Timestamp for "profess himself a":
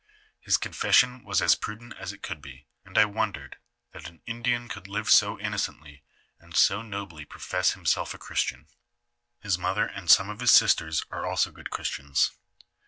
7.23-8.17